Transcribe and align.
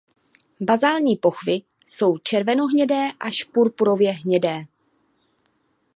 Bazální 0.61 1.17
pochvy 1.17 1.61
jsou 1.87 2.17
červenohnědé 2.17 3.09
až 3.19 3.43
purpurově 3.43 4.11
hnědé. 4.11 4.63